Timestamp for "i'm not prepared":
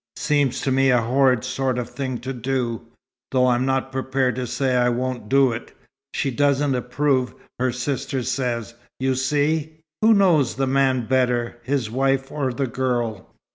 3.45-4.35